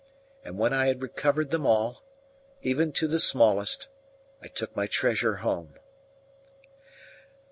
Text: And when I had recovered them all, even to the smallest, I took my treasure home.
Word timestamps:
And 0.43 0.57
when 0.57 0.73
I 0.73 0.87
had 0.87 1.03
recovered 1.03 1.51
them 1.51 1.63
all, 1.63 2.03
even 2.63 2.91
to 2.93 3.07
the 3.07 3.19
smallest, 3.19 3.89
I 4.41 4.47
took 4.47 4.75
my 4.75 4.87
treasure 4.87 5.35
home. 5.35 5.75